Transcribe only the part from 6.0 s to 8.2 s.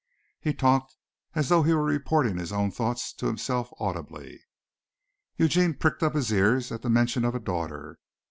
up his ears at the mention of a daughter.